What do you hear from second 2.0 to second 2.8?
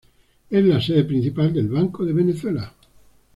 de Venezuela.